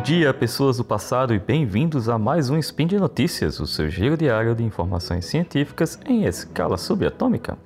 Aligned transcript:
Bom 0.00 0.04
dia, 0.04 0.32
pessoas 0.32 0.78
do 0.78 0.82
passado, 0.82 1.34
e 1.34 1.38
bem-vindos 1.38 2.08
a 2.08 2.16
mais 2.16 2.48
um 2.48 2.56
Spin 2.56 2.86
de 2.86 2.98
Notícias, 2.98 3.60
o 3.60 3.66
seu 3.66 3.90
giro 3.90 4.16
diário 4.16 4.54
de 4.54 4.64
informações 4.64 5.26
científicas 5.26 6.00
em 6.06 6.24
escala 6.24 6.78
subatômica. 6.78 7.58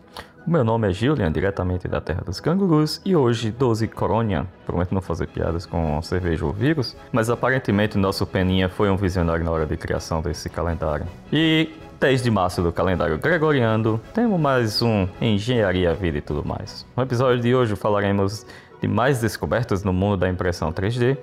O 0.44 0.50
meu 0.50 0.64
nome 0.64 0.88
é 0.88 0.92
Julian, 0.92 1.30
diretamente 1.30 1.86
da 1.86 2.00
Terra 2.00 2.22
dos 2.26 2.40
Cangurus, 2.40 3.00
e 3.04 3.14
hoje, 3.14 3.52
12 3.52 3.86
Corônia. 3.86 4.48
Prometo 4.66 4.92
não 4.92 5.00
fazer 5.00 5.28
piadas 5.28 5.64
com 5.64 6.02
cerveja 6.02 6.44
ou 6.44 6.52
vírus, 6.52 6.96
mas 7.12 7.30
aparentemente 7.30 7.96
nosso 7.96 8.26
Peninha 8.26 8.68
foi 8.68 8.90
um 8.90 8.96
visionário 8.96 9.44
na 9.44 9.52
hora 9.52 9.64
de 9.64 9.76
criação 9.76 10.20
desse 10.20 10.50
calendário. 10.50 11.06
E 11.32 11.70
10 12.00 12.20
de 12.20 12.32
março 12.32 12.60
do 12.60 12.72
calendário 12.72 13.16
gregoriano, 13.16 14.00
temos 14.12 14.40
mais 14.40 14.82
um 14.82 15.06
Engenharia, 15.20 15.94
Vida 15.94 16.18
e 16.18 16.20
tudo 16.20 16.44
mais. 16.44 16.84
No 16.96 17.04
episódio 17.04 17.40
de 17.40 17.54
hoje 17.54 17.76
falaremos 17.76 18.44
de 18.80 18.88
mais 18.88 19.20
descobertas 19.20 19.82
no 19.84 19.92
mundo 19.92 20.16
da 20.16 20.28
impressão 20.28 20.72
3D 20.72 21.16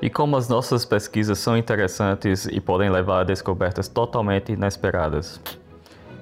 e 0.00 0.10
como 0.10 0.36
as 0.36 0.48
nossas 0.48 0.84
pesquisas 0.84 1.38
são 1.38 1.56
interessantes 1.56 2.46
e 2.46 2.60
podem 2.60 2.90
levar 2.90 3.20
a 3.20 3.24
descobertas 3.24 3.88
totalmente 3.88 4.52
inesperadas. 4.52 5.40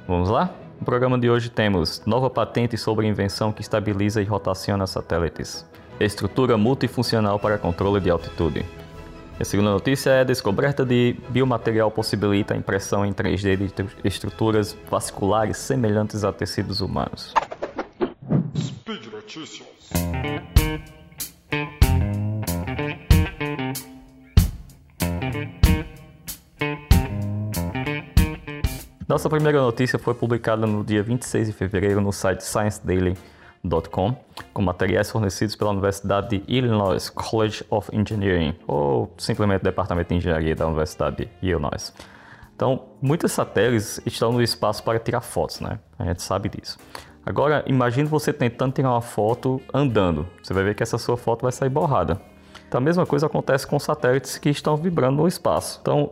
Vamos 0.06 0.28
lá? 0.28 0.54
No 0.78 0.84
programa 0.84 1.18
de 1.18 1.30
hoje 1.30 1.50
temos 1.50 2.02
nova 2.04 2.28
patente 2.28 2.76
sobre 2.76 3.06
invenção 3.06 3.52
que 3.52 3.62
estabiliza 3.62 4.20
e 4.20 4.24
rotaciona 4.24 4.86
satélites, 4.86 5.64
estrutura 5.98 6.56
multifuncional 6.56 7.38
para 7.38 7.58
controle 7.58 8.00
de 8.00 8.10
altitude. 8.10 8.64
A 9.38 9.44
segunda 9.44 9.70
notícia 9.70 10.10
é 10.10 10.20
a 10.20 10.24
descoberta 10.24 10.84
de 10.84 11.16
biomaterial 11.28 11.90
possibilita 11.90 12.54
a 12.54 12.56
impressão 12.56 13.04
em 13.04 13.12
3D 13.12 13.56
de 13.56 13.74
estruturas 14.04 14.76
vasculares 14.88 15.56
semelhantes 15.56 16.22
a 16.22 16.32
tecidos 16.32 16.80
humanos. 16.80 17.34
Speed 18.56 19.06
Notícias. 19.06 19.66
Nossa 29.14 29.28
primeira 29.28 29.62
notícia 29.62 29.96
foi 29.96 30.12
publicada 30.12 30.66
no 30.66 30.82
dia 30.82 31.00
26 31.00 31.46
de 31.46 31.52
fevereiro 31.52 32.00
no 32.00 32.12
site 32.12 32.40
ScienceDaily.com, 32.40 34.16
com 34.52 34.60
materiais 34.60 35.08
fornecidos 35.08 35.54
pela 35.54 35.70
Universidade 35.70 36.30
de 36.30 36.52
Illinois 36.52 37.10
College 37.10 37.64
of 37.70 37.96
Engineering, 37.96 38.56
ou 38.66 39.14
simplesmente 39.16 39.62
Departamento 39.62 40.08
de 40.08 40.16
Engenharia 40.16 40.56
da 40.56 40.66
Universidade 40.66 41.26
de 41.26 41.28
Illinois. 41.40 41.94
Então, 42.56 42.86
muitos 43.00 43.30
satélites 43.30 44.00
estão 44.04 44.32
no 44.32 44.42
espaço 44.42 44.82
para 44.82 44.98
tirar 44.98 45.20
fotos, 45.20 45.60
né? 45.60 45.78
A 45.96 46.06
gente 46.06 46.20
sabe 46.20 46.48
disso. 46.48 46.76
Agora, 47.24 47.62
imagine 47.68 48.08
você 48.08 48.32
tentando 48.32 48.72
tirar 48.72 48.90
uma 48.90 49.00
foto 49.00 49.60
andando. 49.72 50.26
Você 50.42 50.52
vai 50.52 50.64
ver 50.64 50.74
que 50.74 50.82
essa 50.82 50.98
sua 50.98 51.16
foto 51.16 51.42
vai 51.42 51.52
sair 51.52 51.70
borrada. 51.70 52.20
Então, 52.66 52.80
a 52.80 52.82
mesma 52.82 53.06
coisa 53.06 53.26
acontece 53.26 53.64
com 53.64 53.78
satélites 53.78 54.38
que 54.38 54.50
estão 54.50 54.76
vibrando 54.76 55.18
no 55.18 55.28
espaço. 55.28 55.78
Então, 55.80 56.10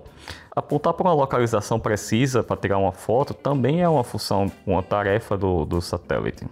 Apontar 0.54 0.92
para 0.92 1.08
uma 1.08 1.14
localização 1.14 1.80
precisa 1.80 2.42
para 2.42 2.56
tirar 2.58 2.76
uma 2.76 2.92
foto 2.92 3.32
também 3.32 3.80
é 3.80 3.88
uma 3.88 4.04
função, 4.04 4.52
uma 4.66 4.82
tarefa 4.82 5.34
do, 5.34 5.64
do 5.64 5.80
satélite. 5.80 6.44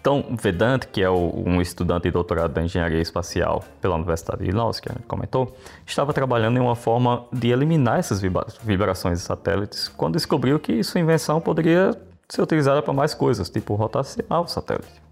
Então, 0.00 0.24
Vedant, 0.30 0.84
que 0.86 1.02
é 1.02 1.10
um 1.10 1.60
estudante 1.60 2.04
de 2.04 2.10
doutorado 2.10 2.52
da 2.52 2.62
engenharia 2.62 3.00
espacial 3.00 3.62
pela 3.80 3.96
Universidade 3.96 4.42
de 4.42 4.48
Illinois, 4.48 4.80
que 4.80 4.90
a 4.90 4.92
gente 4.92 5.06
comentou, 5.06 5.54
estava 5.86 6.12
trabalhando 6.12 6.58
em 6.58 6.60
uma 6.60 6.76
forma 6.76 7.24
de 7.32 7.50
eliminar 7.50 7.98
essas 7.98 8.20
vibrações 8.62 9.18
de 9.18 9.24
satélites 9.24 9.88
quando 9.88 10.14
descobriu 10.14 10.58
que 10.58 10.82
sua 10.82 11.00
invenção 11.00 11.40
poderia 11.40 11.98
ser 12.28 12.42
utilizada 12.42 12.82
para 12.82 12.92
mais 12.92 13.14
coisas, 13.14 13.48
tipo 13.48 13.74
rotacionar 13.74 14.42
o 14.42 14.46
satélite. 14.46 15.02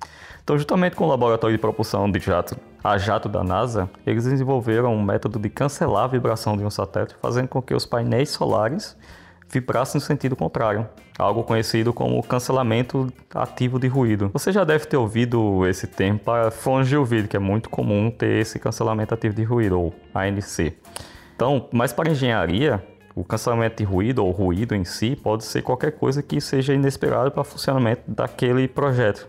Então, 0.42 0.58
juntamente 0.58 0.96
com 0.96 1.04
o 1.04 1.08
laboratório 1.08 1.56
de 1.56 1.60
propulsão 1.60 2.10
de 2.10 2.18
jato, 2.18 2.56
a 2.82 2.98
jato 2.98 3.28
da 3.28 3.44
NASA, 3.44 3.88
eles 4.04 4.24
desenvolveram 4.24 4.94
um 4.94 5.02
método 5.02 5.38
de 5.38 5.48
cancelar 5.48 6.04
a 6.04 6.08
vibração 6.08 6.56
de 6.56 6.64
um 6.64 6.70
satélite, 6.70 7.14
fazendo 7.22 7.48
com 7.48 7.62
que 7.62 7.74
os 7.74 7.86
painéis 7.86 8.30
solares 8.30 8.96
vibrassem 9.48 10.00
no 10.00 10.04
sentido 10.04 10.34
contrário, 10.34 10.88
algo 11.18 11.44
conhecido 11.44 11.92
como 11.92 12.22
cancelamento 12.22 13.12
ativo 13.34 13.78
de 13.78 13.86
ruído. 13.86 14.30
Você 14.32 14.50
já 14.50 14.64
deve 14.64 14.86
ter 14.86 14.96
ouvido 14.96 15.66
esse 15.66 15.86
termo 15.86 16.18
para 16.18 16.50
fones 16.50 16.88
de 16.88 16.96
ouvido, 16.96 17.28
que 17.28 17.36
é 17.36 17.40
muito 17.40 17.68
comum 17.68 18.10
ter 18.10 18.40
esse 18.40 18.58
cancelamento 18.58 19.12
ativo 19.12 19.34
de 19.34 19.44
ruído, 19.44 19.78
ou 19.78 19.94
ANC. 20.14 20.74
Então, 21.36 21.68
mas 21.70 21.92
para 21.92 22.10
engenharia, 22.10 22.82
o 23.14 23.22
cancelamento 23.22 23.76
de 23.76 23.84
ruído 23.84 24.24
ou 24.24 24.30
ruído 24.30 24.74
em 24.74 24.84
si 24.84 25.14
pode 25.14 25.44
ser 25.44 25.62
qualquer 25.62 25.92
coisa 25.92 26.22
que 26.22 26.40
seja 26.40 26.72
inesperado 26.72 27.30
para 27.30 27.42
o 27.42 27.44
funcionamento 27.44 28.02
daquele 28.08 28.66
projeto. 28.66 29.28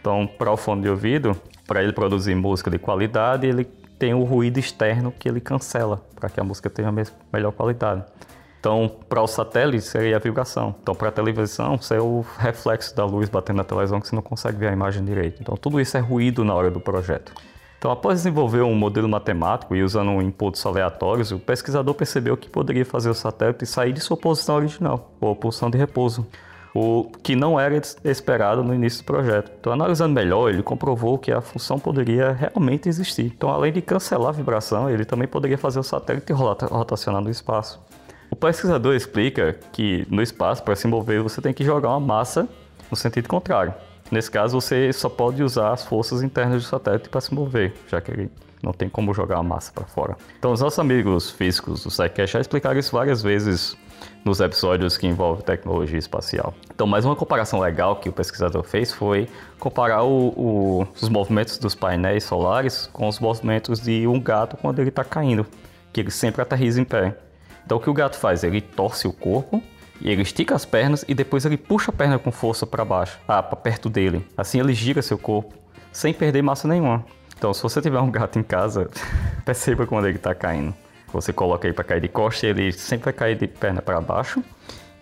Então, 0.00 0.26
para 0.26 0.50
o 0.50 0.56
fone 0.56 0.82
de 0.82 0.88
ouvido, 0.88 1.36
para 1.66 1.82
ele 1.82 1.92
produzir 1.92 2.34
música 2.34 2.70
de 2.70 2.78
qualidade, 2.78 3.46
ele 3.46 3.64
tem 3.98 4.14
o 4.14 4.24
ruído 4.24 4.58
externo 4.58 5.12
que 5.16 5.28
ele 5.28 5.40
cancela 5.40 6.04
para 6.16 6.28
que 6.28 6.40
a 6.40 6.44
música 6.44 6.68
tenha 6.68 6.88
a 6.88 6.92
melhor 7.32 7.52
qualidade. 7.52 8.04
Então, 8.58 8.90
para 9.08 9.20
o 9.20 9.26
satélite 9.26 9.84
seria 9.84 10.16
a 10.16 10.18
vibração. 10.20 10.74
Então, 10.80 10.94
para 10.94 11.08
a 11.08 11.12
televisão, 11.12 11.80
seria 11.80 12.04
o 12.04 12.24
reflexo 12.38 12.94
da 12.94 13.04
luz 13.04 13.28
batendo 13.28 13.56
na 13.56 13.64
televisão 13.64 14.00
que 14.00 14.06
você 14.06 14.14
não 14.14 14.22
consegue 14.22 14.56
ver 14.56 14.68
a 14.68 14.72
imagem 14.72 15.04
direito. 15.04 15.42
Então, 15.42 15.56
tudo 15.56 15.80
isso 15.80 15.96
é 15.96 16.00
ruído 16.00 16.44
na 16.44 16.54
hora 16.54 16.70
do 16.70 16.80
projeto. 16.80 17.32
Então, 17.76 17.90
após 17.90 18.20
desenvolver 18.20 18.62
um 18.62 18.76
modelo 18.76 19.08
matemático 19.08 19.74
e 19.74 19.82
usando 19.82 20.22
inputs 20.22 20.64
aleatórios, 20.64 21.32
o 21.32 21.40
pesquisador 21.40 21.92
percebeu 21.94 22.36
que 22.36 22.48
poderia 22.48 22.86
fazer 22.86 23.10
o 23.10 23.14
satélite 23.14 23.66
sair 23.66 23.92
de 23.92 24.00
sua 24.00 24.16
posição 24.16 24.54
original, 24.54 25.10
ou 25.20 25.34
posição 25.34 25.68
de 25.68 25.76
repouso 25.76 26.24
o 26.74 27.10
que 27.22 27.36
não 27.36 27.60
era 27.60 27.80
esperado 28.04 28.64
no 28.64 28.74
início 28.74 29.02
do 29.02 29.06
projeto. 29.06 29.52
Então, 29.60 29.72
analisando 29.72 30.14
melhor, 30.14 30.48
ele 30.48 30.62
comprovou 30.62 31.18
que 31.18 31.30
a 31.30 31.40
função 31.40 31.78
poderia 31.78 32.32
realmente 32.32 32.88
existir. 32.88 33.26
Então, 33.26 33.50
além 33.50 33.72
de 33.72 33.82
cancelar 33.82 34.30
a 34.30 34.32
vibração, 34.32 34.88
ele 34.88 35.04
também 35.04 35.28
poderia 35.28 35.58
fazer 35.58 35.78
o 35.78 35.82
satélite 35.82 36.32
rotacionar 36.32 37.20
no 37.20 37.30
espaço. 37.30 37.80
O 38.30 38.36
pesquisador 38.36 38.94
explica 38.94 39.58
que 39.70 40.06
no 40.10 40.22
espaço, 40.22 40.62
para 40.62 40.74
se 40.74 40.86
mover, 40.86 41.22
você 41.22 41.42
tem 41.42 41.52
que 41.52 41.62
jogar 41.62 41.90
uma 41.90 42.00
massa 42.00 42.48
no 42.90 42.96
sentido 42.96 43.28
contrário. 43.28 43.74
Nesse 44.12 44.30
caso, 44.30 44.60
você 44.60 44.92
só 44.92 45.08
pode 45.08 45.42
usar 45.42 45.72
as 45.72 45.86
forças 45.86 46.22
internas 46.22 46.62
do 46.62 46.68
satélite 46.68 47.08
para 47.08 47.18
se 47.18 47.32
mover, 47.32 47.72
já 47.88 47.98
que 47.98 48.10
ele 48.10 48.30
não 48.62 48.70
tem 48.70 48.86
como 48.86 49.14
jogar 49.14 49.38
a 49.38 49.42
massa 49.42 49.72
para 49.72 49.86
fora. 49.86 50.18
Então, 50.38 50.52
os 50.52 50.60
nossos 50.60 50.78
amigos 50.78 51.30
físicos 51.30 51.82
do 51.82 51.90
SciCast 51.90 52.34
já 52.34 52.40
explicaram 52.40 52.78
isso 52.78 52.92
várias 52.92 53.22
vezes 53.22 53.74
nos 54.22 54.38
episódios 54.40 54.98
que 54.98 55.06
envolvem 55.06 55.42
tecnologia 55.42 55.98
espacial. 55.98 56.52
Então, 56.74 56.86
mais 56.86 57.06
uma 57.06 57.16
comparação 57.16 57.58
legal 57.58 57.96
que 57.96 58.10
o 58.10 58.12
pesquisador 58.12 58.62
fez 58.64 58.92
foi 58.92 59.30
comparar 59.58 60.02
o, 60.02 60.28
o, 60.36 60.86
os 61.00 61.08
movimentos 61.08 61.56
dos 61.56 61.74
painéis 61.74 62.24
solares 62.24 62.90
com 62.92 63.08
os 63.08 63.18
movimentos 63.18 63.80
de 63.80 64.06
um 64.06 64.20
gato 64.20 64.58
quando 64.58 64.78
ele 64.78 64.90
está 64.90 65.02
caindo, 65.02 65.46
que 65.90 66.02
ele 66.02 66.10
sempre 66.10 66.42
aterriza 66.42 66.78
em 66.78 66.84
pé. 66.84 67.16
Então, 67.64 67.78
o 67.78 67.80
que 67.80 67.88
o 67.88 67.94
gato 67.94 68.18
faz? 68.18 68.44
Ele 68.44 68.60
torce 68.60 69.08
o 69.08 69.12
corpo 69.12 69.62
e 70.02 70.10
ele 70.10 70.22
estica 70.22 70.54
as 70.54 70.64
pernas 70.64 71.04
e 71.06 71.14
depois 71.14 71.44
ele 71.44 71.56
puxa 71.56 71.90
a 71.90 71.94
perna 71.94 72.18
com 72.18 72.32
força 72.32 72.66
para 72.66 72.84
baixo, 72.84 73.18
ah, 73.26 73.42
para 73.42 73.56
perto 73.56 73.88
dele. 73.88 74.26
Assim 74.36 74.58
ele 74.58 74.74
gira 74.74 75.00
seu 75.00 75.16
corpo 75.16 75.54
sem 75.92 76.12
perder 76.12 76.42
massa 76.42 76.66
nenhuma. 76.66 77.04
Então, 77.36 77.52
se 77.52 77.62
você 77.62 77.80
tiver 77.80 78.00
um 78.00 78.10
gato 78.10 78.38
em 78.38 78.42
casa, 78.42 78.88
perceba 79.44 79.86
quando 79.86 80.06
ele 80.06 80.16
está 80.16 80.34
caindo. 80.34 80.74
Você 81.12 81.32
coloca 81.32 81.66
ele 81.66 81.74
para 81.74 81.84
cair 81.84 82.00
de 82.00 82.08
costa, 82.08 82.46
ele 82.46 82.72
sempre 82.72 83.06
vai 83.06 83.12
cair 83.12 83.36
de 83.36 83.46
perna 83.46 83.82
para 83.82 84.00
baixo 84.00 84.42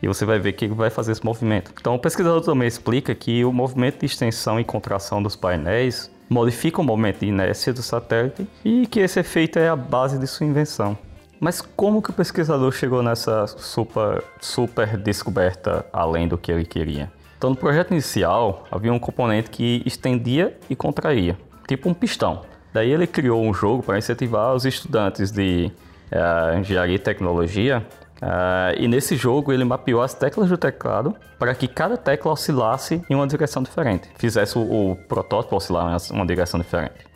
e 0.03 0.09
você 0.09 0.25
vai 0.25 0.39
ver 0.39 0.53
que 0.53 0.65
ele 0.65 0.75
vai 0.75 0.91
fazer 0.91 1.13
esse 1.13 1.25
movimento. 1.25 1.73
Então, 1.79 1.95
o 1.95 1.99
pesquisador 1.99 2.41
também 2.41 2.67
explica 2.67 3.15
que 3.15 3.45
o 3.45 3.53
movimento 3.53 4.01
de 4.01 4.07
extensão 4.07 4.59
e 4.59 4.65
contração 4.65 5.23
dos 5.23 5.37
painéis 5.37 6.11
modifica 6.29 6.81
o 6.81 6.85
movimento 6.85 7.21
de 7.21 7.27
inércia 7.27 7.73
do 7.73 7.83
satélite 7.83 8.47
e 8.65 8.87
que 8.87 9.01
esse 9.01 9.21
efeito 9.21 9.59
é 9.59 9.69
a 9.69 9.77
base 9.77 10.19
de 10.19 10.27
sua 10.27 10.47
invenção. 10.47 10.97
Mas 11.41 11.63
como 11.63 12.03
que 12.03 12.11
o 12.11 12.13
pesquisador 12.13 12.71
chegou 12.71 13.03
nessa 13.03 13.47
super, 13.47 14.23
super 14.39 14.99
descoberta 14.99 15.87
além 15.91 16.29
do 16.29 16.37
que 16.37 16.53
ele 16.53 16.67
queria? 16.67 17.11
Então, 17.39 17.49
no 17.49 17.57
projeto 17.57 17.93
inicial, 17.93 18.67
havia 18.71 18.93
um 18.93 18.99
componente 18.99 19.49
que 19.49 19.83
estendia 19.87 20.55
e 20.69 20.77
contraía, 20.77 21.39
tipo 21.67 21.89
um 21.89 21.95
pistão. 21.95 22.43
Daí 22.75 22.91
ele 22.91 23.07
criou 23.07 23.43
um 23.43 23.55
jogo 23.55 23.83
para 23.83 23.97
incentivar 23.97 24.55
os 24.55 24.67
estudantes 24.67 25.31
de 25.31 25.73
uh, 26.13 26.59
engenharia 26.59 26.97
e 26.97 26.99
tecnologia. 26.99 27.87
Uh, 28.21 28.77
e 28.79 28.87
nesse 28.87 29.17
jogo 29.17 29.51
ele 29.51 29.65
mapeou 29.65 30.03
as 30.03 30.13
teclas 30.13 30.51
do 30.51 30.59
teclado 30.59 31.17
para 31.39 31.55
que 31.55 31.67
cada 31.67 31.97
tecla 31.97 32.33
oscilasse 32.33 33.03
em 33.09 33.15
uma 33.15 33.27
direção 33.27 33.63
diferente, 33.63 34.11
fizesse 34.19 34.59
o, 34.59 34.91
o 34.91 34.97
protótipo 35.09 35.57
oscilar 35.57 35.97
em 35.97 36.15
uma 36.15 36.27
direção 36.27 36.61
diferente. 36.61 37.10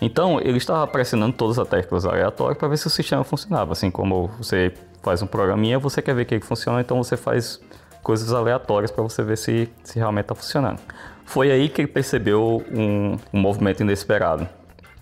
Então 0.00 0.40
ele 0.40 0.58
estava 0.58 0.86
pressionando 0.86 1.34
todas 1.36 1.58
as 1.58 1.68
teclas 1.68 2.06
aleatórias 2.06 2.58
para 2.58 2.68
ver 2.68 2.78
se 2.78 2.86
o 2.86 2.90
sistema 2.90 3.22
funcionava. 3.24 3.72
Assim 3.72 3.90
como 3.90 4.28
você 4.38 4.72
faz 5.02 5.22
um 5.22 5.26
programinha, 5.26 5.78
você 5.78 6.00
quer 6.00 6.14
ver 6.14 6.24
que 6.24 6.34
ele 6.34 6.44
funciona, 6.44 6.80
então 6.80 7.02
você 7.02 7.16
faz 7.16 7.60
coisas 8.02 8.32
aleatórias 8.32 8.90
para 8.90 9.02
você 9.02 9.22
ver 9.22 9.36
se, 9.36 9.68
se 9.84 9.98
realmente 9.98 10.24
está 10.24 10.34
funcionando. 10.34 10.80
Foi 11.24 11.50
aí 11.50 11.68
que 11.68 11.82
ele 11.82 11.88
percebeu 11.88 12.64
um, 12.72 13.16
um 13.32 13.40
movimento 13.40 13.80
inesperado. 13.82 14.48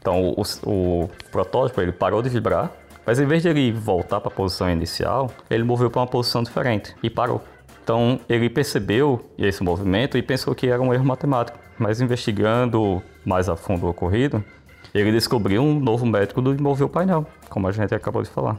Então 0.00 0.34
o, 0.36 0.42
o 0.66 1.10
protótipo 1.30 1.80
ele 1.80 1.92
parou 1.92 2.22
de 2.22 2.28
vibrar 2.28 2.70
mas 3.08 3.18
em 3.18 3.24
vez 3.24 3.40
de 3.40 3.48
ele 3.48 3.72
voltar 3.72 4.20
para 4.20 4.28
a 4.28 4.34
posição 4.34 4.70
inicial, 4.70 5.30
ele 5.48 5.64
moveu 5.64 5.90
para 5.90 6.02
uma 6.02 6.06
posição 6.06 6.42
diferente 6.42 6.94
e 7.02 7.08
parou. 7.08 7.42
Então 7.82 8.20
ele 8.28 8.50
percebeu 8.50 9.24
esse 9.38 9.62
movimento 9.62 10.18
e 10.18 10.22
pensou 10.22 10.54
que 10.54 10.66
era 10.68 10.78
um 10.78 10.92
erro 10.92 11.06
matemático. 11.06 11.58
Mas 11.78 12.02
investigando 12.02 13.02
mais 13.24 13.48
a 13.48 13.56
fundo 13.56 13.86
o 13.86 13.88
ocorrido, 13.88 14.44
Ele 14.94 15.12
descobriu 15.12 15.62
um 15.62 15.78
novo 15.78 16.06
método 16.06 16.54
de 16.54 16.62
mover 16.62 16.86
o 16.86 16.88
painel, 16.88 17.26
como 17.48 17.68
a 17.68 17.72
gente 17.72 17.94
acabou 17.94 18.22
de 18.22 18.30
falar. 18.30 18.58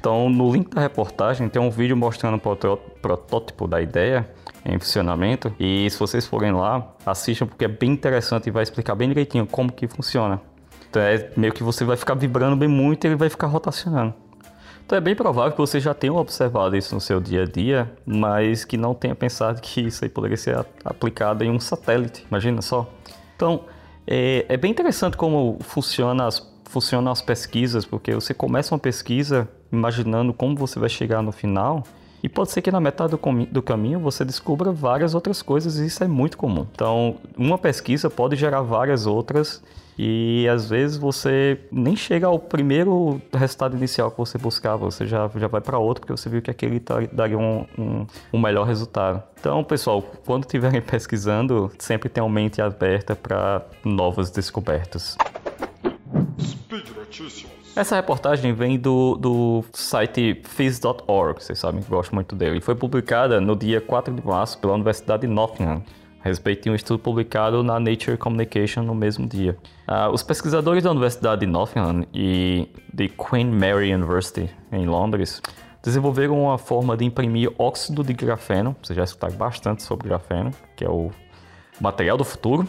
Então, 0.00 0.28
no 0.30 0.52
link 0.52 0.70
da 0.72 0.80
reportagem 0.80 1.48
tem 1.48 1.60
um 1.60 1.70
vídeo 1.70 1.96
mostrando 1.96 2.36
o 2.36 2.76
protótipo 3.00 3.66
da 3.66 3.80
ideia 3.80 4.28
em 4.64 4.78
funcionamento. 4.78 5.52
E 5.58 5.88
se 5.90 5.98
vocês 5.98 6.26
forem 6.26 6.52
lá, 6.52 6.94
assistam 7.04 7.46
porque 7.46 7.64
é 7.64 7.68
bem 7.68 7.90
interessante 7.90 8.46
e 8.46 8.50
vai 8.50 8.62
explicar 8.62 8.94
bem 8.94 9.08
direitinho 9.08 9.46
como 9.46 9.72
que 9.72 9.88
funciona. 9.88 10.40
Então 10.88 11.02
é 11.02 11.30
meio 11.36 11.52
que 11.52 11.62
você 11.62 11.84
vai 11.84 11.96
ficar 11.96 12.14
vibrando 12.14 12.56
bem 12.56 12.68
muito 12.68 13.04
e 13.04 13.08
ele 13.08 13.16
vai 13.16 13.28
ficar 13.28 13.48
rotacionando. 13.48 14.14
Então 14.86 14.96
é 14.96 15.00
bem 15.00 15.14
provável 15.14 15.52
que 15.52 15.58
você 15.58 15.78
já 15.80 15.92
tenha 15.92 16.14
observado 16.14 16.74
isso 16.76 16.94
no 16.94 17.00
seu 17.00 17.20
dia 17.20 17.42
a 17.42 17.44
dia, 17.44 17.92
mas 18.06 18.64
que 18.64 18.76
não 18.76 18.94
tenha 18.94 19.14
pensado 19.14 19.60
que 19.60 19.82
isso 19.82 20.04
aí 20.04 20.08
poderia 20.08 20.36
ser 20.36 20.64
aplicado 20.84 21.44
em 21.44 21.50
um 21.50 21.60
satélite. 21.60 22.24
Imagina 22.30 22.62
só. 22.62 22.88
Então 23.36 23.64
é, 24.10 24.46
é 24.48 24.56
bem 24.56 24.70
interessante 24.70 25.18
como 25.18 25.58
funciona 25.60 26.26
as, 26.26 26.42
funcionam 26.64 27.12
as 27.12 27.20
pesquisas, 27.20 27.84
porque 27.84 28.14
você 28.14 28.32
começa 28.32 28.74
uma 28.74 28.78
pesquisa 28.78 29.46
imaginando 29.70 30.32
como 30.32 30.56
você 30.56 30.78
vai 30.78 30.88
chegar 30.88 31.22
no 31.22 31.30
final 31.30 31.84
e 32.22 32.28
pode 32.28 32.50
ser 32.50 32.62
que 32.62 32.70
na 32.70 32.80
metade 32.80 33.10
do, 33.10 33.46
do, 33.46 33.62
caminho 33.62 34.00
você 34.00 34.24
descubra 34.24 34.72
várias 34.72 35.14
outras 35.14 35.42
coisas 35.42 35.76
e 35.76 35.84
isso 35.84 36.02
é 36.02 36.08
muito 36.08 36.38
comum. 36.38 36.66
Então, 36.72 37.16
uma 37.36 37.58
pesquisa 37.58 38.08
pode 38.08 38.34
gerar 38.34 38.62
várias 38.62 39.04
outras 39.04 39.62
e 39.98 40.46
às 40.48 40.70
vezes 40.70 40.96
você 40.96 41.58
nem 41.72 41.96
chega 41.96 42.28
ao 42.28 42.38
primeiro 42.38 43.20
resultado 43.34 43.76
inicial 43.76 44.12
que 44.12 44.18
você 44.18 44.38
buscava, 44.38 44.84
você 44.84 45.04
já, 45.04 45.28
já 45.34 45.48
vai 45.48 45.60
para 45.60 45.76
outro 45.76 46.02
porque 46.02 46.12
você 46.12 46.28
viu 46.28 46.40
que 46.40 46.50
aquele 46.50 46.80
daria 47.12 47.36
um, 47.36 47.66
um, 47.76 48.06
um 48.32 48.40
melhor 48.40 48.64
resultado. 48.64 49.20
Então, 49.40 49.64
pessoal, 49.64 50.00
quando 50.24 50.44
estiverem 50.44 50.80
pesquisando, 50.82 51.72
sempre 51.78 52.08
tenham 52.08 52.28
mente 52.28 52.62
aberta 52.62 53.16
para 53.16 53.66
novas 53.84 54.30
descobertas. 54.30 55.16
Speed 56.40 56.90
Notícias. 56.96 57.58
Essa 57.74 57.96
reportagem 57.96 58.52
vem 58.52 58.78
do, 58.78 59.16
do 59.16 59.64
site 59.72 60.42
phys.org, 60.44 61.42
vocês 61.42 61.58
sabem 61.58 61.80
que 61.80 61.88
gosto 61.88 62.14
muito 62.14 62.34
dele. 62.34 62.58
E 62.58 62.60
foi 62.60 62.74
publicada 62.74 63.40
no 63.40 63.54
dia 63.54 63.80
4 63.80 64.14
de 64.14 64.26
março 64.26 64.58
pela 64.58 64.74
Universidade 64.74 65.26
de 65.26 65.32
Nottingham, 65.32 65.82
respeito 66.28 66.64
de 66.64 66.70
um 66.70 66.74
estudo 66.74 66.98
publicado 66.98 67.62
na 67.62 67.80
Nature 67.80 68.16
Communication 68.16 68.82
no 68.82 68.94
mesmo 68.94 69.26
dia. 69.26 69.56
Uh, 69.88 70.12
os 70.12 70.22
pesquisadores 70.22 70.84
da 70.84 70.90
Universidade 70.90 71.40
de 71.40 71.46
Nottingham 71.46 72.06
e 72.14 72.68
de 72.92 73.08
Queen 73.08 73.46
Mary 73.46 73.92
University, 73.92 74.48
em 74.70 74.86
Londres, 74.86 75.42
desenvolveram 75.82 76.42
uma 76.42 76.58
forma 76.58 76.96
de 76.96 77.04
imprimir 77.04 77.52
óxido 77.58 78.04
de 78.04 78.12
grafeno, 78.12 78.76
vocês 78.82 78.96
já 78.96 79.04
escutaram 79.04 79.36
bastante 79.36 79.82
sobre 79.82 80.08
grafeno, 80.08 80.50
que 80.76 80.84
é 80.84 80.88
o 80.88 81.10
material 81.80 82.16
do 82.16 82.24
futuro, 82.24 82.66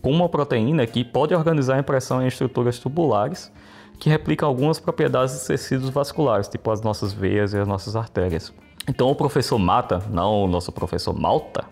com 0.00 0.10
uma 0.10 0.28
proteína 0.28 0.86
que 0.86 1.02
pode 1.02 1.34
organizar 1.34 1.76
a 1.76 1.80
impressão 1.80 2.22
em 2.22 2.26
estruturas 2.26 2.78
tubulares 2.78 3.50
que 3.98 4.10
replica 4.10 4.44
algumas 4.44 4.78
propriedades 4.78 5.34
dos 5.34 5.46
tecidos 5.46 5.88
vasculares, 5.90 6.48
tipo 6.48 6.70
as 6.70 6.80
nossas 6.80 7.12
veias 7.12 7.52
e 7.52 7.58
as 7.58 7.66
nossas 7.66 7.96
artérias. 7.96 8.52
Então 8.88 9.08
o 9.08 9.14
professor 9.14 9.58
Mata, 9.58 10.02
não 10.10 10.44
o 10.44 10.46
nosso 10.46 10.70
professor 10.70 11.18
Malta, 11.18 11.64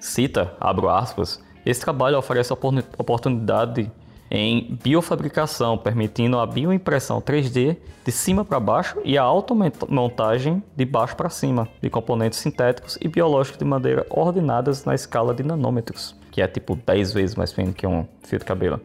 cita, 0.00 0.52
abro 0.60 0.88
aspas, 0.88 1.42
esse 1.64 1.80
trabalho 1.80 2.18
oferece 2.18 2.52
oportunidade 2.52 3.90
em 4.30 4.78
biofabricação, 4.82 5.78
permitindo 5.78 6.38
a 6.38 6.46
bioimpressão 6.46 7.20
3D 7.20 7.76
de 8.04 8.12
cima 8.12 8.44
para 8.44 8.60
baixo 8.60 8.98
e 9.04 9.16
a 9.16 9.22
automontagem 9.22 10.62
de 10.76 10.84
baixo 10.84 11.16
para 11.16 11.30
cima 11.30 11.68
de 11.80 11.88
componentes 11.88 12.38
sintéticos 12.38 12.98
e 13.00 13.08
biológicos 13.08 13.58
de 13.58 13.64
maneira 13.64 14.06
ordenadas 14.10 14.84
na 14.84 14.94
escala 14.94 15.34
de 15.34 15.42
nanômetros, 15.42 16.14
que 16.30 16.42
é 16.42 16.46
tipo 16.46 16.76
10 16.76 17.12
vezes 17.12 17.36
mais 17.36 17.52
fino 17.52 17.72
que 17.72 17.86
um 17.86 18.06
fio 18.22 18.38
de 18.38 18.44
cabelo. 18.44 18.80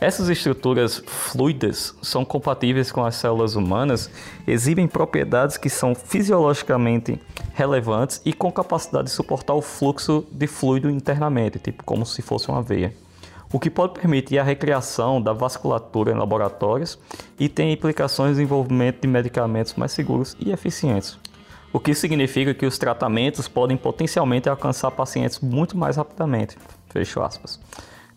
Essas 0.00 0.30
estruturas 0.30 1.02
fluidas 1.06 1.94
são 2.00 2.24
compatíveis 2.24 2.90
com 2.90 3.04
as 3.04 3.16
células 3.16 3.54
humanas, 3.54 4.10
exibem 4.46 4.88
propriedades 4.88 5.58
que 5.58 5.68
são 5.68 5.94
fisiologicamente 5.94 7.20
relevantes 7.52 8.18
e 8.24 8.32
com 8.32 8.50
capacidade 8.50 9.08
de 9.08 9.10
suportar 9.10 9.52
o 9.52 9.60
fluxo 9.60 10.26
de 10.32 10.46
fluido 10.46 10.88
internamente, 10.88 11.58
tipo 11.58 11.84
como 11.84 12.06
se 12.06 12.22
fosse 12.22 12.48
uma 12.48 12.62
veia. 12.62 12.94
O 13.52 13.60
que 13.60 13.68
pode 13.68 13.92
permitir 13.92 14.38
a 14.38 14.42
recriação 14.42 15.20
da 15.20 15.34
vasculatura 15.34 16.12
em 16.12 16.16
laboratórios 16.16 16.98
e 17.38 17.46
tem 17.46 17.70
implicações 17.70 18.30
no 18.30 18.36
desenvolvimento 18.36 19.02
de 19.02 19.08
medicamentos 19.08 19.74
mais 19.74 19.92
seguros 19.92 20.34
e 20.40 20.50
eficientes. 20.50 21.18
O 21.74 21.78
que 21.78 21.94
significa 21.94 22.54
que 22.54 22.64
os 22.64 22.78
tratamentos 22.78 23.48
podem 23.48 23.76
potencialmente 23.76 24.48
alcançar 24.48 24.90
pacientes 24.92 25.40
muito 25.40 25.76
mais 25.76 25.96
rapidamente. 25.96 26.56
Fecho 26.88 27.20
aspas. 27.20 27.60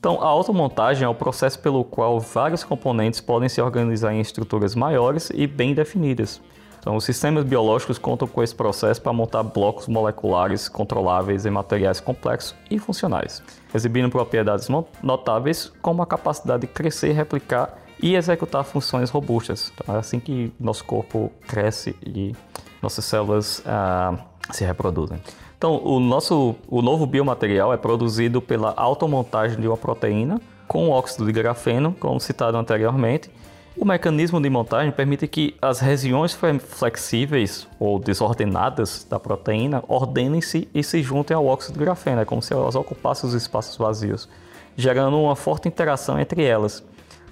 Então, 0.04 0.22
a 0.22 0.26
automontagem 0.26 1.06
é 1.06 1.08
o 1.08 1.16
processo 1.16 1.58
pelo 1.60 1.82
qual 1.86 2.20
vários 2.20 2.62
componentes 2.62 3.22
podem 3.22 3.48
se 3.48 3.62
organizar 3.62 4.14
em 4.14 4.20
estruturas 4.20 4.76
maiores 4.76 5.32
e 5.34 5.48
bem 5.48 5.74
definidas. 5.74 6.42
Então, 6.78 6.98
os 6.98 7.06
sistemas 7.06 7.46
biológicos 7.46 7.98
contam 7.98 8.28
com 8.28 8.44
esse 8.44 8.54
processo 8.54 9.02
para 9.02 9.14
montar 9.14 9.44
blocos 9.44 9.88
moleculares 9.88 10.68
controláveis 10.68 11.46
em 11.46 11.50
materiais 11.50 12.02
complexos 12.02 12.54
e 12.70 12.78
funcionais, 12.78 13.42
exibindo 13.74 14.10
propriedades 14.10 14.68
notáveis 15.02 15.72
como 15.82 16.02
a 16.02 16.06
capacidade 16.06 16.64
de 16.64 16.68
crescer, 16.68 17.14
replicar 17.14 17.78
e 17.98 18.18
executar 18.18 18.66
funções 18.66 19.10
robustas. 19.10 19.72
Então, 19.74 19.96
é 19.96 20.00
assim 20.00 20.20
que 20.20 20.52
nosso 20.60 20.84
corpo 20.84 21.32
cresce 21.48 21.96
e 22.06 22.36
nossas 22.84 23.06
células 23.06 23.64
ah, 23.66 24.16
se 24.52 24.64
reproduzem. 24.64 25.20
Então, 25.58 25.82
o 25.84 26.00
nosso 26.00 26.56
o 26.68 26.82
novo 26.82 27.06
biomaterial 27.06 27.74
é 27.74 27.78
produzido 27.78 28.42
pela 28.42 28.74
automontagem 28.76 29.60
de 29.60 29.68
uma 29.68 29.78
proteína 29.78 30.42
com 30.68 30.90
óxido 30.90 31.26
de 31.26 31.32
grafeno, 31.32 31.96
como 32.00 32.20
citado 32.20 32.58
anteriormente. 32.58 33.30
O 33.76 33.86
mecanismo 33.86 34.40
de 34.40 34.50
montagem 34.50 34.92
permite 34.92 35.28
que 35.28 35.56
as 35.62 35.80
regiões 35.80 36.38
flexíveis 36.60 37.68
ou 37.80 37.98
desordenadas 37.98 39.06
da 39.10 39.20
proteína 39.20 39.84
ordenem-se 39.88 40.68
e 40.74 40.84
se 40.84 41.02
juntem 41.02 41.36
ao 41.36 41.46
óxido 41.46 41.80
de 41.80 41.86
grafeno, 41.86 42.22
é 42.22 42.26
como 42.26 42.42
se 42.42 42.54
elas 42.54 42.76
ocupassem 42.76 43.28
os 43.28 43.34
espaços 43.34 43.78
vazios, 43.78 44.30
gerando 44.76 45.20
uma 45.20 45.36
forte 45.36 45.68
interação 45.68 46.20
entre 46.20 46.44
elas. 46.44 46.84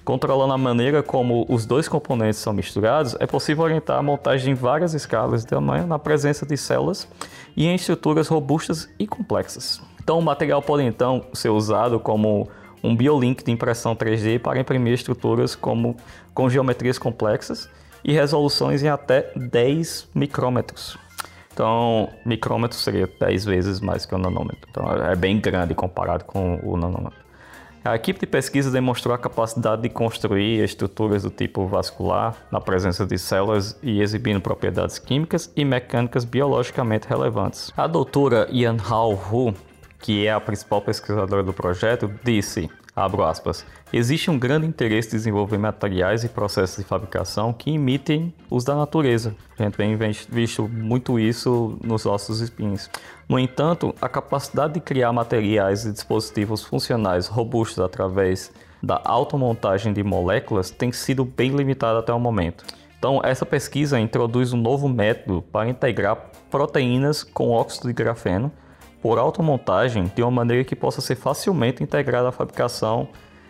Controlando 0.04 0.52
a 0.52 0.58
maneira 0.58 1.02
como 1.02 1.46
os 1.48 1.64
dois 1.64 1.88
componentes 1.88 2.40
são 2.40 2.52
misturados, 2.52 3.16
é 3.20 3.26
possível 3.26 3.62
orientar 3.62 3.98
a 3.98 4.02
montagem 4.02 4.52
em 4.52 4.54
várias 4.54 4.94
escalas 4.94 5.42
de 5.42 5.46
tamanho 5.46 5.86
na 5.86 5.98
presença 5.98 6.44
de 6.44 6.56
células 6.56 7.06
e 7.56 7.66
em 7.66 7.74
estruturas 7.74 8.26
robustas 8.26 8.88
e 8.98 9.06
complexas. 9.06 9.80
Então, 10.02 10.18
o 10.18 10.22
material 10.22 10.60
pode 10.60 10.82
então 10.82 11.24
ser 11.32 11.50
usado 11.50 12.00
como 12.00 12.48
um 12.82 12.96
biolink 12.96 13.44
de 13.44 13.52
impressão 13.52 13.94
3D 13.94 14.40
para 14.40 14.58
imprimir 14.58 14.92
estruturas 14.92 15.54
como, 15.54 15.96
com 16.34 16.50
geometrias 16.50 16.98
complexas 16.98 17.70
e 18.02 18.12
resoluções 18.12 18.82
em 18.82 18.88
até 18.88 19.30
10 19.36 20.08
micrômetros. 20.12 20.98
Então, 21.52 22.08
micrômetro 22.26 22.76
seria 22.76 23.08
10 23.20 23.44
vezes 23.44 23.80
mais 23.80 24.04
que 24.04 24.14
o 24.14 24.18
nanômetro. 24.18 24.66
Então, 24.68 24.90
é 24.90 25.14
bem 25.14 25.38
grande 25.38 25.74
comparado 25.74 26.24
com 26.24 26.58
o 26.64 26.76
nanômetro. 26.76 27.21
A 27.84 27.96
equipe 27.96 28.20
de 28.20 28.26
pesquisa 28.26 28.70
demonstrou 28.70 29.12
a 29.12 29.18
capacidade 29.18 29.82
de 29.82 29.88
construir 29.88 30.62
estruturas 30.62 31.24
do 31.24 31.30
tipo 31.30 31.66
vascular 31.66 32.36
na 32.48 32.60
presença 32.60 33.04
de 33.04 33.18
células 33.18 33.76
e 33.82 34.00
exibindo 34.00 34.40
propriedades 34.40 35.00
químicas 35.00 35.52
e 35.56 35.64
mecânicas 35.64 36.24
biologicamente 36.24 37.08
relevantes. 37.08 37.72
A 37.76 37.88
doutora 37.88 38.46
Yan 38.52 38.76
Hao 38.88 39.14
Hu, 39.14 39.52
que 40.02 40.26
é 40.26 40.32
a 40.32 40.40
principal 40.40 40.82
pesquisadora 40.82 41.42
do 41.42 41.52
projeto, 41.52 42.12
disse 42.22 42.68
Abro 42.94 43.24
aspas. 43.24 43.64
Existe 43.90 44.30
um 44.30 44.38
grande 44.38 44.66
interesse 44.66 45.08
em 45.08 45.12
desenvolver 45.12 45.56
materiais 45.56 46.24
e 46.24 46.28
processos 46.28 46.76
de 46.76 46.84
fabricação 46.84 47.50
que 47.50 47.70
imitem 47.70 48.34
os 48.50 48.64
da 48.64 48.74
natureza. 48.74 49.34
A 49.58 49.62
gente 49.62 49.78
vem 49.78 49.96
visto 50.28 50.68
muito 50.68 51.18
isso 51.18 51.78
nos 51.82 52.04
nossos 52.04 52.40
espinhos. 52.40 52.90
No 53.26 53.38
entanto, 53.38 53.94
a 53.98 54.10
capacidade 54.10 54.74
de 54.74 54.80
criar 54.80 55.10
materiais 55.10 55.86
e 55.86 55.92
dispositivos 55.92 56.62
funcionais 56.62 57.28
robustos 57.28 57.82
através 57.82 58.52
da 58.82 59.00
automontagem 59.02 59.94
de 59.94 60.02
moléculas 60.02 60.70
tem 60.70 60.92
sido 60.92 61.24
bem 61.24 61.50
limitada 61.50 62.00
até 62.00 62.12
o 62.12 62.20
momento. 62.20 62.62
Então, 62.98 63.22
essa 63.24 63.46
pesquisa 63.46 63.98
introduz 63.98 64.52
um 64.52 64.60
novo 64.60 64.86
método 64.86 65.40
para 65.40 65.68
integrar 65.68 66.30
proteínas 66.50 67.22
com 67.22 67.50
óxido 67.52 67.88
de 67.88 67.94
grafeno 67.94 68.52
por 69.02 69.18
automontagem 69.18 70.10
de 70.14 70.22
uma 70.22 70.30
maneira 70.30 70.62
que 70.64 70.76
possa 70.76 71.00
ser 71.00 71.16
facilmente 71.16 71.82
integrada 71.82 72.28
à 72.28 72.32
fabricação 72.32 73.08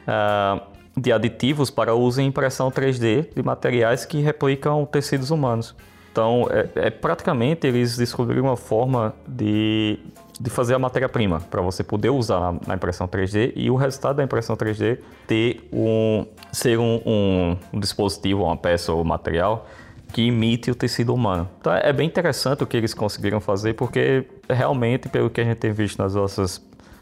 uh, 0.09 0.61
de 0.97 1.12
aditivos 1.12 1.71
para 1.71 1.94
uso 1.94 2.21
em 2.21 2.26
impressão 2.26 2.71
3D 2.71 3.35
de 3.35 3.42
materiais 3.42 4.04
que 4.04 4.21
replicam 4.21 4.85
tecidos 4.87 5.30
humanos. 5.30 5.75
Então, 6.11 6.47
é, 6.50 6.87
é 6.87 6.90
praticamente 6.90 7.66
eles 7.66 7.97
descobriram 7.97 8.44
uma 8.44 8.56
forma 8.56 9.14
de, 9.26 9.99
de 10.38 10.50
fazer 10.50 10.75
a 10.75 10.78
matéria-prima 10.78 11.40
para 11.40 11.62
você 11.62 11.82
poder 11.82 12.11
usar 12.11 12.54
na, 12.66 12.75
impressão 12.75 13.09
3D 13.09 13.52
e 13.56 13.71
o 13.71 13.76
resultado 13.76 14.16
da 14.16 14.25
impressão 14.25 14.54
3D 14.54 14.99
ter 15.26 15.66
um, 15.73 16.26
ser 16.50 16.78
um, 16.78 17.56
um 17.73 17.80
dispositivo, 17.80 18.44
uma 18.44 18.56
peça 18.56 18.92
ou 18.92 19.02
material 19.02 19.66
que 20.12 20.23
imite 20.23 20.71
o 20.71 20.75
tecido 20.75 21.14
humano. 21.14 21.49
Então 21.61 21.73
é 21.73 21.92
bem 21.92 22.07
interessante 22.07 22.62
o 22.62 22.66
que 22.66 22.76
eles 22.76 22.95
conseguiram 22.95 23.40
fazer, 23.40 23.75
porque 23.75 24.26
realmente, 24.49 25.09
pelo 25.09 25.31
que 25.31 25.40
a 25.40 25.45
gente 25.45 25.57
tem 25.57 25.73
visto 25.73 25.99
nas 25.99 26.14
nossas 26.14 26.59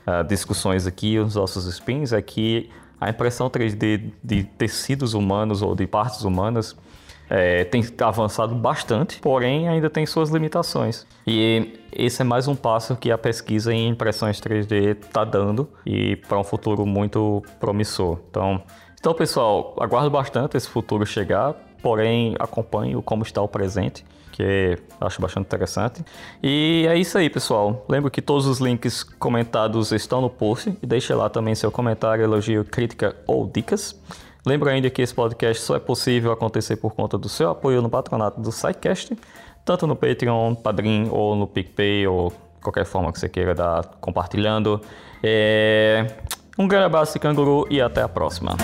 uh, 0.06 0.24
discussões 0.26 0.86
aqui, 0.86 1.18
nos 1.18 1.34
nossos 1.34 1.66
spins, 1.66 2.12
é 2.12 2.22
que 2.22 2.70
A 3.00 3.08
impressão 3.08 3.48
3D 3.48 4.12
de 4.22 4.44
tecidos 4.44 5.14
humanos 5.14 5.62
ou 5.62 5.74
de 5.74 5.86
partes 5.86 6.22
humanas 6.22 6.76
é, 7.30 7.64
tem 7.64 7.82
avançado 8.02 8.54
bastante, 8.54 9.20
porém 9.20 9.68
ainda 9.68 9.88
tem 9.88 10.04
suas 10.04 10.28
limitações. 10.28 11.06
E 11.26 11.80
esse 11.92 12.20
é 12.20 12.24
mais 12.24 12.46
um 12.46 12.54
passo 12.54 12.96
que 12.96 13.10
a 13.10 13.16
pesquisa 13.16 13.72
em 13.72 13.88
impressões 13.88 14.38
3D 14.38 14.98
está 15.00 15.24
dando 15.24 15.66
e 15.86 16.16
para 16.16 16.38
um 16.38 16.44
futuro 16.44 16.84
muito 16.84 17.42
promissor. 17.58 18.18
Então, 18.28 18.62
então, 19.00 19.14
pessoal, 19.14 19.74
aguardo 19.80 20.10
bastante 20.10 20.58
esse 20.58 20.68
futuro 20.68 21.06
chegar, 21.06 21.54
porém 21.82 22.34
acompanho 22.38 23.02
como 23.02 23.22
está 23.22 23.40
o 23.42 23.48
presente, 23.48 24.04
que 24.32 24.78
acho 25.00 25.20
bastante 25.20 25.46
interessante. 25.46 26.04
E 26.42 26.86
é 26.88 26.96
isso 26.96 27.18
aí, 27.18 27.28
pessoal. 27.28 27.84
Lembro 27.88 28.10
que 28.10 28.22
todos 28.22 28.46
os 28.46 28.58
links 28.58 29.02
comentados 29.02 29.92
estão 29.92 30.20
no 30.20 30.30
post 30.30 30.76
e 30.82 30.86
deixe 30.86 31.12
lá 31.14 31.28
também 31.28 31.54
seu 31.54 31.70
comentário, 31.70 32.24
elogio, 32.24 32.64
crítica 32.64 33.16
ou 33.26 33.46
dicas. 33.46 33.98
Lembro 34.46 34.70
ainda 34.70 34.88
que 34.88 35.02
esse 35.02 35.14
podcast 35.14 35.62
só 35.62 35.76
é 35.76 35.78
possível 35.78 36.32
acontecer 36.32 36.76
por 36.76 36.94
conta 36.94 37.18
do 37.18 37.28
seu 37.28 37.50
apoio 37.50 37.82
no 37.82 37.90
patronato 37.90 38.40
do 38.40 38.50
SciCast, 38.50 39.16
tanto 39.64 39.86
no 39.86 39.94
Patreon, 39.94 40.54
Padrim 40.54 41.08
ou 41.10 41.36
no 41.36 41.46
PicPay 41.46 42.06
ou 42.06 42.32
qualquer 42.62 42.86
forma 42.86 43.12
que 43.12 43.18
você 43.18 43.28
queira 43.28 43.54
dar 43.54 43.84
compartilhando. 44.00 44.80
É... 45.22 46.06
Um 46.58 46.66
grande 46.66 46.86
abraço 46.86 47.18
canguru 47.18 47.66
e 47.70 47.80
até 47.80 48.02
a 48.02 48.08
próxima. 48.08 48.56